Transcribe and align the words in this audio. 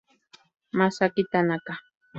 Masaki 0.77 1.23
Tanaka 1.31 1.73